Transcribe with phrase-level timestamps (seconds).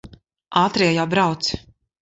[0.61, 1.55] Ātrie jau brauc.